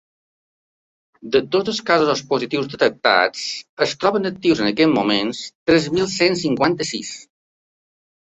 [1.35, 3.43] De tots els casos positius detectats,
[3.87, 7.13] es troben actius en aquests moments tres mil cent cinquanta-sis.